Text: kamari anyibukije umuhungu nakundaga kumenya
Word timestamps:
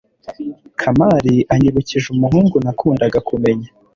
kamari 0.79 1.35
anyibukije 1.53 2.07
umuhungu 2.15 2.55
nakundaga 2.63 3.19
kumenya 3.27 3.67